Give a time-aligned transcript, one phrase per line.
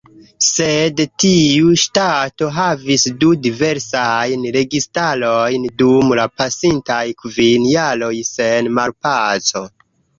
[0.43, 9.69] Sed tiu ŝtato havis du diversajn registarojn dum la pasintaj kvin jaroj, sen malpaco.